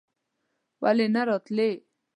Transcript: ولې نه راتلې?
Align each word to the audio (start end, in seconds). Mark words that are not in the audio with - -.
ولې 0.83 1.07
نه 1.15 1.21
راتلې? 1.27 1.69